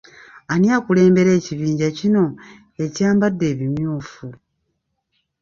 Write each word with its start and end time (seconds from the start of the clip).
Ani 0.51 0.67
akulembera 0.77 1.31
ekibinja 1.39 1.87
kino 1.97 2.23
ekyambadde 2.85 3.45
ebimyufu? 3.53 4.27